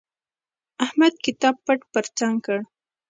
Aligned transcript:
احمد 0.83 1.13
کتاب 1.25 1.55
پټ 1.65 1.79
پر 1.93 2.05
څنګ 2.17 2.35
کړ. 2.45 2.59